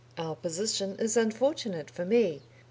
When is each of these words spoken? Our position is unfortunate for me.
Our 0.17 0.35
position 0.35 0.95
is 0.97 1.15
unfortunate 1.15 1.91
for 1.91 2.05
me. 2.05 2.41